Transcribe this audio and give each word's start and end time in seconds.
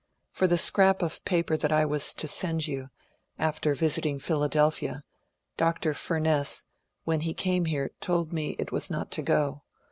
For 0.31 0.47
the 0.47 0.57
scrap 0.57 1.03
of 1.03 1.23
paper 1.25 1.55
that 1.55 1.71
I 1.71 1.85
was 1.85 2.15
to 2.15 2.27
send 2.27 2.67
yon, 2.67 2.89
after 3.37 3.75
visiting 3.75 4.17
Philadelphia,— 4.19 5.03
Dr. 5.57 5.93
Fnmess, 5.93 6.63
when 7.03 7.19
he 7.21 7.35
came 7.35 7.65
here, 7.65 7.91
told 7.99 8.33
me 8.33 8.55
it 8.57 8.71
was 8.71 8.89
not 8.89 9.11
to 9.11 9.21
go. 9.21 9.61